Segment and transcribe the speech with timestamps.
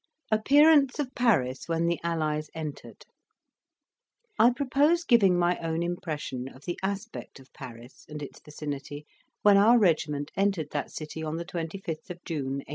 [0.31, 3.05] APPEARANCE OF PARIS WHEN THE ALLIES ENTERED
[4.39, 9.05] I propose giving my own impression of the aspect of Paris and its vicinity
[9.43, 12.65] when our regiment entered that city on the 25th of June, 1815.